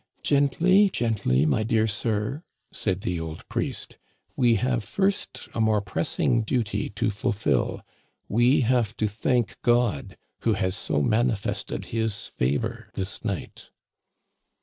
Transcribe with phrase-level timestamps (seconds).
[0.23, 3.99] "Gently, gently, my dear sir," said the old priest"
[4.35, 7.83] We have first a more pressing duty to fulfilL
[8.27, 13.67] We have to thank God, who has so manifested his favor this night."